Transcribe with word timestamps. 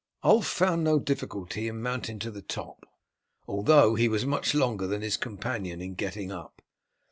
Ulf 0.23 0.47
found 0.47 0.83
no 0.83 0.97
difficulty 0.97 1.67
in 1.67 1.79
mounting 1.79 2.17
to 2.17 2.31
the 2.31 2.41
top, 2.41 2.89
although 3.47 3.93
he 3.93 4.07
was 4.09 4.25
much 4.25 4.55
longer 4.55 4.87
than 4.87 5.03
his 5.03 5.15
companion 5.15 5.79
in 5.79 5.93
getting 5.93 6.31
up. 6.31 6.63